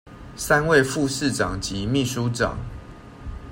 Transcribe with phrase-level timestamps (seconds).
[0.35, 2.57] 三位副市長及秘書長